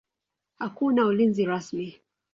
Hakuna 0.59 1.05
ulinzi 1.05 1.45
rasmi. 1.45 1.87